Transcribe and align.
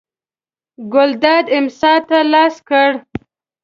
ګلداد 0.93 1.45
امسا 1.57 1.93
ته 2.07 2.17
لاس 2.31 2.55
کړ. 2.69 2.89